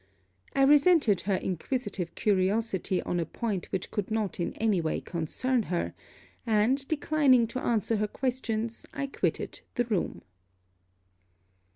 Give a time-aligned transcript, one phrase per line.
[0.55, 5.61] I resented her inquisitive curiosity on a point which could not in any way concern
[5.69, 5.93] her;
[6.43, 10.23] and, declining to answer her questions, I quitted the room.